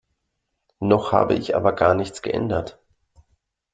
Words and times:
Noch 0.79 1.11
habe 1.11 1.35
ich 1.35 1.55
aber 1.55 1.73
gar 1.73 1.93
nichts 1.93 2.23
geändert. 2.23 2.79